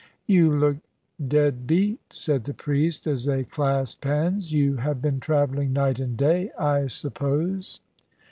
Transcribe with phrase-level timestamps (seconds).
[0.25, 0.77] "You look
[1.27, 4.51] dead beat," said the priest, as they clasped hands.
[4.51, 7.81] "You have been travelling night and day, I suppose."